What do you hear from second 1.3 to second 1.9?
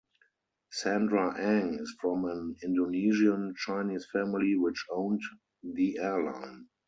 Ang